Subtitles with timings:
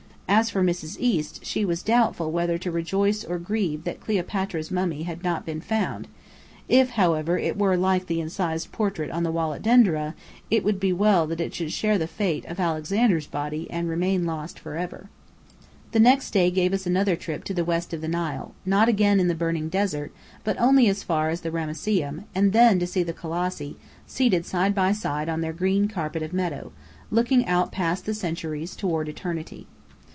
[0.33, 0.95] As for Mrs.
[0.97, 5.59] East, she was doubtful whether to rejoice or grieve that Cleopatra's mummy had not been
[5.59, 6.07] found.
[6.69, 10.13] If, however, it were like the incised wall portrait at Denderah,
[10.49, 14.25] it would be well that it should share the fate of Alexander's body and remain
[14.25, 15.09] lost forever.
[15.91, 19.19] The next day gave us another trip to the west of the Nile: not again
[19.19, 20.13] in the burning desert,
[20.45, 23.75] but only as far as the Ramesseum, and then to see the Colossi,
[24.07, 26.71] seated side by side on their green carpet of meadow,
[27.11, 29.67] looking out past the centuries toward eternity.